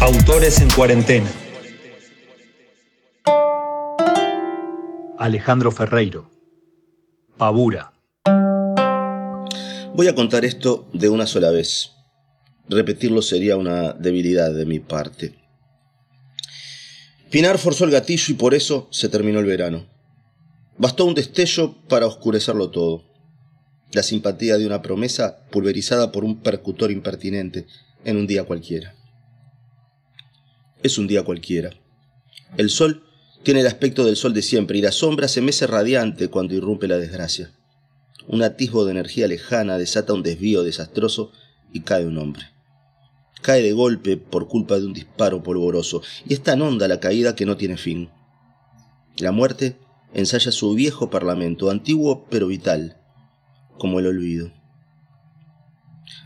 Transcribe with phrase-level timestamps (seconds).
[0.00, 1.30] Autores en cuarentena.
[5.18, 6.30] Alejandro Ferreiro.
[7.36, 7.92] Pavura.
[9.94, 11.90] Voy a contar esto de una sola vez.
[12.66, 15.34] Repetirlo sería una debilidad de mi parte.
[17.30, 19.86] Pinar forzó el gatillo y por eso se terminó el verano.
[20.78, 23.04] Bastó un destello para oscurecerlo todo.
[23.92, 27.66] La simpatía de una promesa pulverizada por un percutor impertinente
[28.06, 28.94] en un día cualquiera.
[30.82, 31.70] Es un día cualquiera.
[32.56, 33.04] El sol
[33.42, 36.88] tiene el aspecto del sol de siempre y la sombra se mece radiante cuando irrumpe
[36.88, 37.52] la desgracia.
[38.26, 41.32] Un atisbo de energía lejana desata un desvío desastroso
[41.72, 42.44] y cae un hombre.
[43.42, 47.34] Cae de golpe por culpa de un disparo polvoroso y es tan honda la caída
[47.34, 48.10] que no tiene fin.
[49.18, 49.78] La muerte
[50.14, 52.98] ensaya su viejo parlamento, antiguo pero vital,
[53.78, 54.52] como el olvido.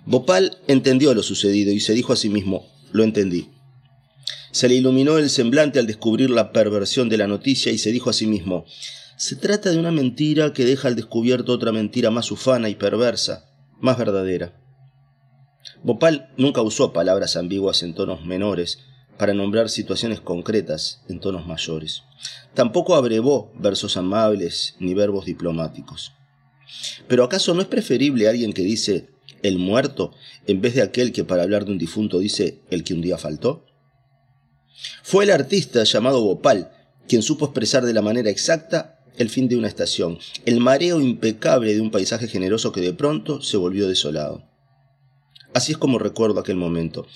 [0.07, 3.54] Bopal entendió lo sucedido y se dijo a sí mismo, lo entendí.
[4.55, 8.09] Se le iluminó el semblante al descubrir la perversión de la noticia y se dijo
[8.09, 8.65] a sí mismo,
[9.17, 13.47] se trata de una mentira que deja al descubierto otra mentira más ufana y perversa,
[13.81, 14.57] más verdadera.
[15.83, 18.79] Bopal nunca usó palabras ambiguas en tonos menores
[19.19, 22.05] para nombrar situaciones concretas en tonos mayores.
[22.55, 26.13] Tampoco abrevó versos amables ni verbos diplomáticos.
[27.09, 29.09] Pero ¿acaso no es preferible alguien que dice
[29.43, 30.13] el muerto
[30.47, 33.19] en vez de aquel que para hablar de un difunto dice el que un día
[33.19, 33.67] faltó?
[35.03, 36.71] Fue el artista llamado Bopal
[37.09, 41.75] quien supo expresar de la manera exacta el fin de una estación, el mareo impecable
[41.75, 44.49] de un paisaje generoso que de pronto se volvió desolado.
[45.53, 47.07] Así es como recuerdo aquel momento.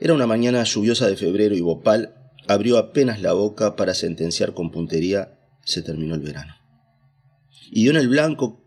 [0.00, 2.14] Era una mañana lluviosa de febrero y Bopal
[2.48, 6.54] abrió apenas la boca para sentenciar con puntería se terminó el verano.
[7.70, 8.65] Y dio en el blanco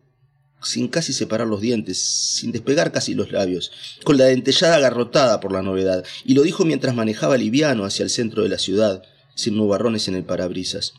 [0.62, 3.72] sin casi separar los dientes, sin despegar casi los labios,
[4.04, 8.10] con la dentellada agarrotada por la novedad, y lo dijo mientras manejaba liviano hacia el
[8.10, 9.04] centro de la ciudad,
[9.36, 10.94] sin nubarrones en el parabrisas.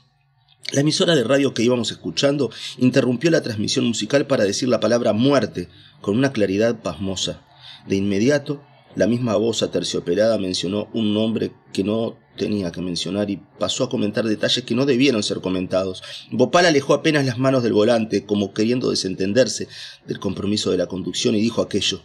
[0.72, 5.12] La emisora de radio que íbamos escuchando interrumpió la transmisión musical para decir la palabra
[5.12, 5.68] muerte
[6.00, 7.42] con una claridad pasmosa.
[7.88, 8.62] De inmediato,
[8.96, 13.90] la misma voz aterciopelada mencionó un nombre que no tenía que mencionar y pasó a
[13.90, 16.02] comentar detalles que no debieron ser comentados.
[16.32, 19.68] Bopal alejó apenas las manos del volante, como queriendo desentenderse
[20.06, 22.02] del compromiso de la conducción, y dijo aquello.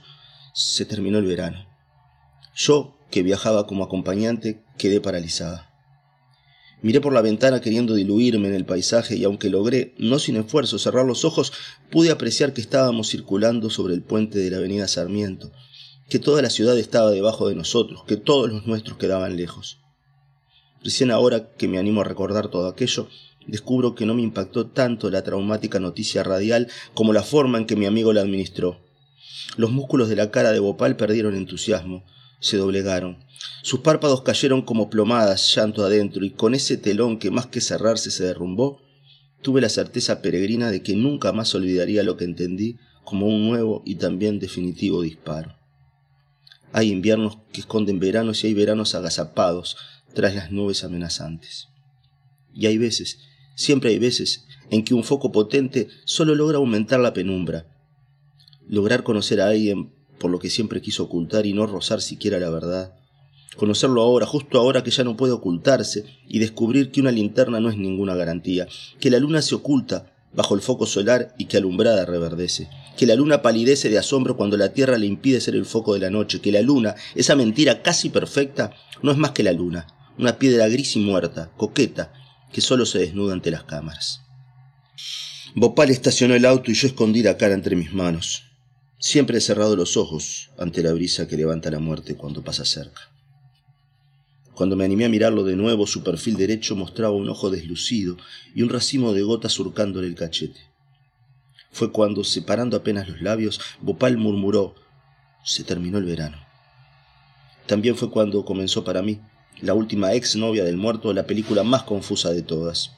[0.53, 1.65] Se terminó el verano.
[2.53, 5.71] Yo, que viajaba como acompañante, quedé paralizada.
[6.81, 10.77] Miré por la ventana queriendo diluirme en el paisaje y aunque logré, no sin esfuerzo,
[10.77, 11.51] cerrar los ojos,
[11.89, 15.51] pude apreciar que estábamos circulando sobre el puente de la avenida Sarmiento
[16.09, 19.79] que toda la ciudad estaba debajo de nosotros, que todos los nuestros quedaban lejos.
[20.83, 23.07] Recién ahora que me animo a recordar todo aquello,
[23.47, 27.75] descubro que no me impactó tanto la traumática noticia radial como la forma en que
[27.75, 28.79] mi amigo la administró.
[29.57, 32.05] Los músculos de la cara de Bopal perdieron entusiasmo,
[32.39, 33.17] se doblegaron.
[33.63, 38.11] Sus párpados cayeron como plomadas, llanto adentro, y con ese telón que más que cerrarse
[38.11, 38.79] se derrumbó,
[39.41, 43.81] tuve la certeza peregrina de que nunca más olvidaría lo que entendí como un nuevo
[43.85, 45.55] y también definitivo disparo.
[46.77, 49.77] Hay inviernos que esconden veranos y hay veranos agazapados
[50.13, 51.69] tras las nubes amenazantes.
[52.53, 53.19] Y hay veces,
[53.55, 57.65] siempre hay veces, en que un foco potente solo logra aumentar la penumbra,
[58.67, 62.49] lograr conocer a alguien por lo que siempre quiso ocultar y no rozar siquiera la
[62.49, 62.93] verdad,
[63.55, 67.69] conocerlo ahora, justo ahora que ya no puede ocultarse, y descubrir que una linterna no
[67.69, 68.67] es ninguna garantía,
[68.99, 73.15] que la luna se oculta bajo el foco solar y que alumbrada reverdece, que la
[73.15, 76.41] luna palidece de asombro cuando la Tierra le impide ser el foco de la noche,
[76.41, 79.87] que la luna, esa mentira casi perfecta, no es más que la luna,
[80.17, 82.13] una piedra gris y muerta, coqueta,
[82.51, 84.21] que solo se desnuda ante las cámaras.
[85.55, 88.43] Bopal estacionó el auto y yo escondí la cara entre mis manos.
[88.99, 93.14] Siempre he cerrado los ojos ante la brisa que levanta la muerte cuando pasa cerca.
[94.55, 98.15] Cuando me animé a mirarlo de nuevo, su perfil derecho mostraba un ojo deslucido
[98.55, 100.61] y un racimo de gotas surcándole el cachete.
[101.71, 104.75] Fue cuando, separando apenas los labios, Bopal murmuró,
[105.43, 106.37] se terminó el verano.
[107.67, 109.19] También fue cuando comenzó para mí,
[109.61, 112.91] la última ex novia del muerto, la película más confusa de todas.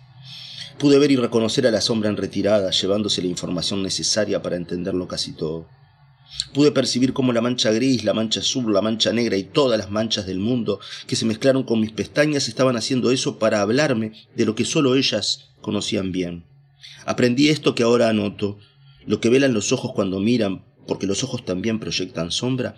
[0.78, 5.08] Pude ver y reconocer a la sombra en retirada, llevándose la información necesaria para entenderlo
[5.08, 5.68] casi todo.
[6.54, 9.92] Pude percibir cómo la mancha gris, la mancha azul, la mancha negra y todas las
[9.92, 14.46] manchas del mundo que se mezclaron con mis pestañas estaban haciendo eso para hablarme de
[14.46, 16.46] lo que solo ellas conocían bien.
[17.06, 18.60] Aprendí esto que ahora anoto,
[19.06, 22.76] lo que velan los ojos cuando miran, porque los ojos también proyectan sombra,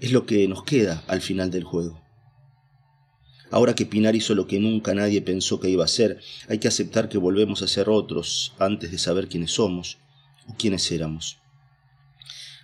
[0.00, 2.02] es lo que nos queda al final del juego.
[3.50, 6.68] Ahora que Pinar hizo lo que nunca nadie pensó que iba a hacer, hay que
[6.68, 9.98] aceptar que volvemos a ser otros antes de saber quiénes somos
[10.48, 11.38] o quiénes éramos.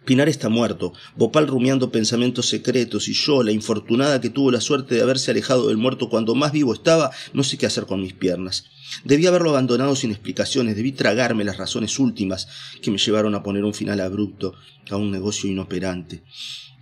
[0.04, 4.94] Pinar está muerto, Bopal rumiando pensamientos secretos y yo, la infortunada que tuvo la suerte
[4.94, 8.14] de haberse alejado del muerto cuando más vivo estaba, no sé qué hacer con mis
[8.14, 8.64] piernas.
[9.04, 12.48] Debí haberlo abandonado sin explicaciones, debí tragarme las razones últimas
[12.80, 14.54] que me llevaron a poner un final abrupto
[14.90, 16.22] a un negocio inoperante.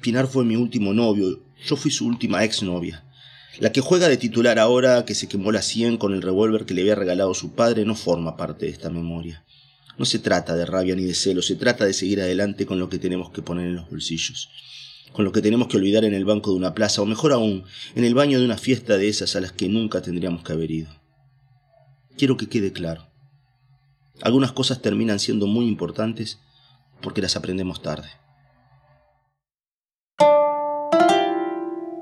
[0.01, 3.05] Pinar fue mi último novio, yo fui su última exnovia.
[3.59, 6.75] La que juega de titular ahora, que se quemó la sien con el revólver que
[6.75, 9.45] le había regalado su padre, no forma parte de esta memoria.
[9.99, 12.89] No se trata de rabia ni de celo, se trata de seguir adelante con lo
[12.89, 14.49] que tenemos que poner en los bolsillos,
[15.13, 17.65] con lo que tenemos que olvidar en el banco de una plaza, o mejor aún,
[17.97, 20.71] en el baño de una fiesta de esas a las que nunca tendríamos que haber
[20.71, 20.91] ido.
[22.17, 23.09] Quiero que quede claro.
[24.23, 26.39] Algunas cosas terminan siendo muy importantes
[27.01, 28.09] porque las aprendemos tarde.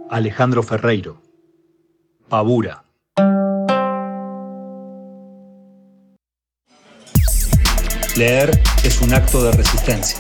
[0.09, 1.23] Alejandro Ferreiro.
[2.29, 2.86] Pavura.
[8.17, 10.17] Leer es un acto de resistencia.